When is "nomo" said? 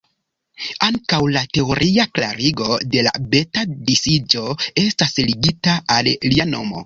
6.57-6.77